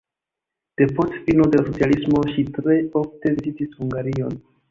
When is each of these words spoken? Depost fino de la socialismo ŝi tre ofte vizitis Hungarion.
Depost 0.77 1.13
fino 1.27 1.43
de 1.55 1.59
la 1.59 1.65
socialismo 1.67 2.23
ŝi 2.31 2.47
tre 2.57 2.79
ofte 3.03 3.35
vizitis 3.37 3.79
Hungarion. 3.83 4.35